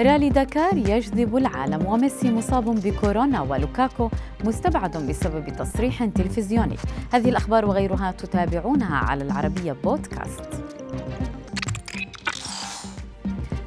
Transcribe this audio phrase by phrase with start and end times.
[0.00, 4.10] رالي داكار يجذب العالم وميسي مصاب بكورونا ولوكاكو
[4.44, 6.76] مستبعد بسبب تصريح تلفزيوني.
[7.12, 10.81] هذه الأخبار وغيرها تتابعونها على العربية بودكاست.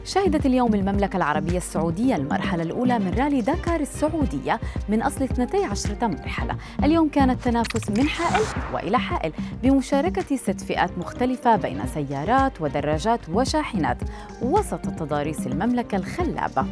[0.06, 6.58] شهدت اليوم المملكة العربية السعودية المرحلة الأولى من رالي داكار السعودية من أصل 12 مرحلة.
[6.84, 9.34] اليوم كان التنافس من حائل وإلى حائل
[9.64, 13.98] بمشاركة ست فئات مختلفة بين سيارات ودراجات وشاحنات
[14.42, 16.66] وسط تضاريس المملكة الخلابة.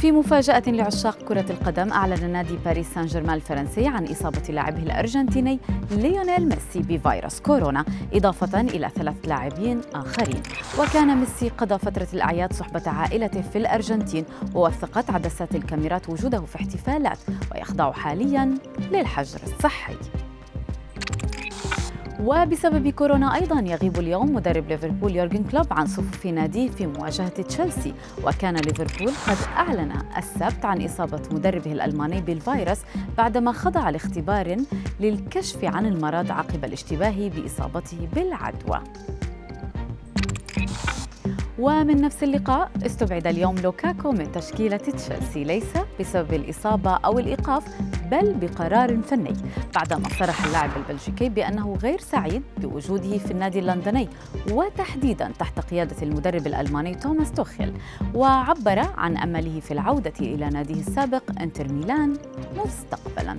[0.00, 5.60] في مفاجأة لعشاق كرة القدم أعلن نادي باريس سان جيرمان الفرنسي عن إصابة لاعبه الأرجنتيني
[5.90, 10.42] ليونيل ميسي بفيروس كورونا إضافة إلى ثلاث لاعبين آخرين.
[10.78, 14.24] وكان ميسي قضى فترة الأعياد صحبة عائلته في الأرجنتين
[14.54, 17.18] ووثقت عدسات الكاميرات وجوده في احتفالات
[17.54, 18.54] ويخضع حاليا
[18.92, 19.96] للحجر الصحي.
[22.24, 27.94] وبسبب كورونا أيضا يغيب اليوم مدرب ليفربول يورجن كلوب عن صفوف ناديه في مواجهة تشيلسي.
[28.24, 32.78] وكان ليفربول قد أعلن السبت عن إصابة مدربه الألماني بالفيروس
[33.18, 34.56] بعدما خضع لاختبار
[35.00, 38.80] للكشف عن المرض عقب الاشتباه بإصابته بالعدوى.
[41.60, 47.64] ومن نفس اللقاء استبعد اليوم لوكاكو من تشكيلة تشيلسي ليس بسبب الإصابة أو الإيقاف
[48.10, 49.32] بل بقرار فني.
[49.74, 54.08] بعدما صرح اللاعب البلجيكي بأنه غير سعيد بوجوده في النادي اللندني
[54.50, 57.72] وتحديدا تحت قيادة المدرب الألماني توماس توخيل.
[58.14, 62.16] وعبر عن أمله في العودة إلى ناديه السابق إنتر ميلان
[62.56, 63.36] مستقبلا.